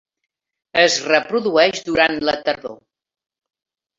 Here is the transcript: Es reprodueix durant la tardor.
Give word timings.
Es 0.83 0.93
reprodueix 1.09 1.83
durant 1.89 2.17
la 2.29 2.35
tardor. 2.47 2.75